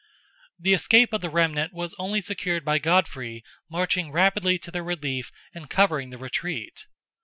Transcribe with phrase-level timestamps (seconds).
[0.57, 5.31] The escape of the remnant was only secured by Godfrey marching rapidly to their relief
[5.53, 6.87] and covering the retreat.